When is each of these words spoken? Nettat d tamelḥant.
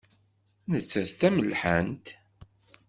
Nettat 0.71 1.09
d 1.11 1.13
tamelḥant. 1.19 2.05